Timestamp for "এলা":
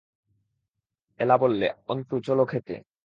1.19-1.35